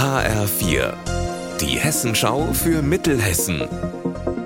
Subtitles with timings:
[0.00, 0.94] HR4,
[1.60, 3.68] die Hessenschau für Mittelhessen.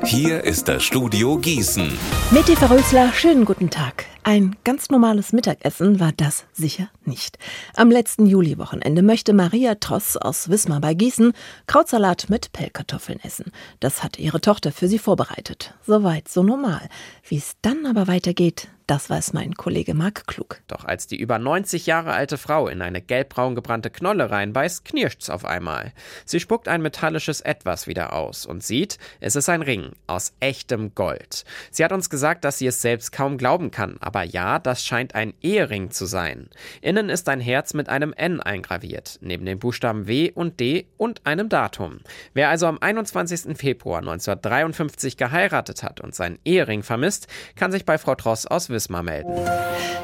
[0.04, 1.96] Hier ist das Studio Gießen.
[2.32, 4.04] Mit Eva Rösler, schönen guten Tag.
[4.24, 7.38] Ein ganz normales Mittagessen war das sicher nicht.
[7.76, 11.32] Am letzten Juliwochenende möchte Maria Tross aus Wismar bei Gießen
[11.66, 13.52] Krautsalat mit Pellkartoffeln essen.
[13.80, 15.74] Das hat ihre Tochter für sie vorbereitet.
[15.86, 16.88] Soweit, so normal.
[17.26, 20.60] Wie es dann aber weitergeht, das weiß mein Kollege Marc Klug.
[20.66, 25.30] Doch als die über 90 Jahre alte Frau in eine gelbbraun gebrannte Knolle reinbeißt, knirscht's
[25.30, 25.94] auf einmal.
[26.26, 30.94] Sie spuckt ein metallisches Etwas wieder aus und sieht, es ist ein Ring aus echtem
[30.94, 31.46] Gold.
[31.70, 35.14] Sie hat uns gesagt, dass sie es selbst kaum glauben kann, aber ja, das scheint
[35.14, 36.50] ein Ehering zu sein.
[36.94, 41.26] Innen ist ein Herz mit einem N eingraviert, neben den Buchstaben W und D und
[41.26, 41.98] einem Datum.
[42.34, 43.58] Wer also am 21.
[43.58, 47.26] Februar 1953 geheiratet hat und seinen Ehering vermisst,
[47.56, 49.34] kann sich bei Frau Tross aus Wismar melden.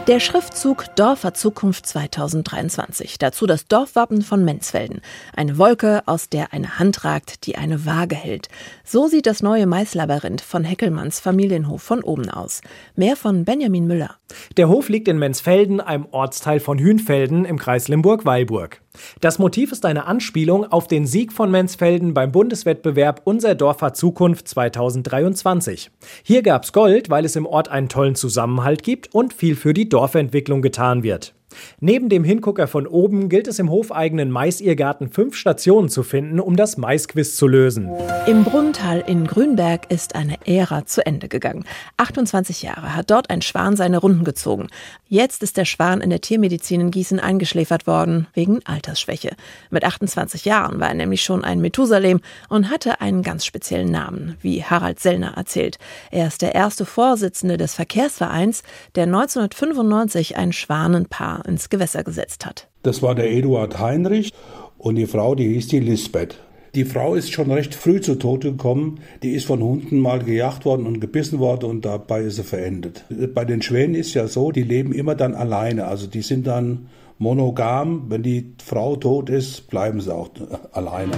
[0.09, 3.19] Der Schriftzug Dorfer Zukunft 2023.
[3.19, 5.01] Dazu das Dorfwappen von Menzfelden.
[5.37, 8.49] Eine Wolke, aus der eine Hand ragt, die eine Waage hält.
[8.83, 12.63] So sieht das neue Maislabyrinth von Heckelmanns Familienhof von oben aus.
[12.97, 14.17] Mehr von Benjamin Müller.
[14.57, 18.81] Der Hof liegt in Menzfelden, einem Ortsteil von Hünfelden im Kreis Limburg-Weilburg.
[19.21, 23.97] Das Motiv ist eine Anspielung auf den Sieg von Menzfelden beim Bundeswettbewerb Unser Dorf hat
[23.97, 25.91] Zukunft 2023.
[26.23, 29.89] Hier gab's Gold, weil es im Ort einen tollen Zusammenhalt gibt und viel für die
[29.89, 31.35] Dorfentwicklung getan wird.
[31.81, 36.57] Neben dem Hingucker von oben gilt es im hofeigenen Maisirrgarten fünf Stationen zu finden, um
[36.57, 37.91] das Maisquiz zu lösen.
[38.27, 41.65] Im Brunntal in Grünberg ist eine Ära zu Ende gegangen.
[41.97, 44.69] 28 Jahre hat dort ein Schwan seine Runden gezogen.
[45.09, 49.31] Jetzt ist der Schwan in der Tiermedizin in Gießen eingeschläfert worden, wegen Altersschwäche.
[49.71, 54.37] Mit 28 Jahren war er nämlich schon ein Methusalem und hatte einen ganz speziellen Namen,
[54.41, 55.79] wie Harald Sellner erzählt.
[56.11, 58.63] Er ist der erste Vorsitzende des Verkehrsvereins,
[58.95, 62.69] der 1995 ein Schwanenpaar ins Gewässer gesetzt hat.
[62.83, 64.33] Das war der Eduard Heinrich
[64.79, 66.39] und die Frau, die hieß die Lisbeth.
[66.75, 69.01] Die Frau ist schon recht früh zu Tode gekommen.
[69.25, 73.05] Die ist von Hunden mal gejagt worden und gebissen worden und dabei ist sie verendet.
[73.35, 75.87] Bei den Schwänen ist ja so, die leben immer dann alleine.
[75.87, 76.87] Also die sind dann
[77.19, 78.05] monogam.
[78.09, 80.31] Wenn die Frau tot ist, bleiben sie auch
[80.73, 81.13] alleine.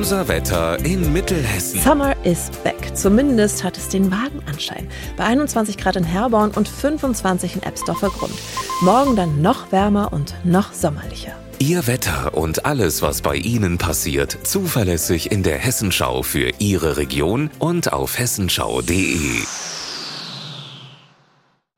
[0.00, 1.78] Unser Wetter in Mittelhessen.
[1.78, 2.96] Summer is back.
[2.96, 4.88] Zumindest hat es den Wagenanschein.
[5.18, 8.32] Bei 21 Grad in Herborn und 25 in Ebsdorfer Grund.
[8.80, 11.32] Morgen dann noch wärmer und noch sommerlicher.
[11.58, 17.50] Ihr Wetter und alles, was bei Ihnen passiert, zuverlässig in der Hessenschau für Ihre Region
[17.58, 19.42] und auf hessenschau.de.